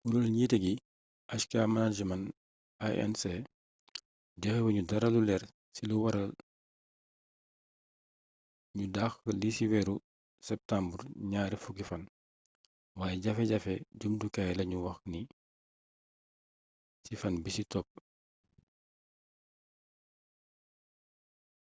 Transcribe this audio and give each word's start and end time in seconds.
kureelu 0.00 0.28
njiité 0.32 0.56
gi 0.64 0.74
hk 1.40 1.52
management 1.76 2.26
inc 3.04 3.20
joxéwuñu 4.42 4.82
dara 4.90 5.08
lu 5.14 5.20
leer 5.28 5.42
ci 5.74 5.82
lu 5.88 5.94
wara 6.02 6.22
ñu 8.76 8.84
daxx 8.96 9.20
lii 9.40 9.54
ci 9.56 9.64
wééru 9.70 9.94
septumbar 10.46 11.00
ñaar 11.30 11.52
fukki 11.62 11.84
fan 11.90 12.02
wayé 12.98 13.16
jafejafe 13.24 13.74
jumtukaay 14.00 14.52
la 14.56 14.64
ñu 14.70 14.78
wax 14.86 14.98
ci 17.04 17.12
fan 17.20 17.34
bisi 17.44 17.62
topp 17.72 17.88